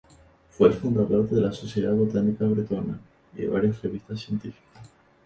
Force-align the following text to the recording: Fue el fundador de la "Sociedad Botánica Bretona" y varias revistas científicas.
Fue 0.49 0.67
el 0.69 0.73
fundador 0.73 1.29
de 1.29 1.39
la 1.39 1.51
"Sociedad 1.51 1.93
Botánica 1.93 2.43
Bretona" 2.45 2.99
y 3.37 3.45
varias 3.45 3.79
revistas 3.83 4.19
científicas. 4.19 4.67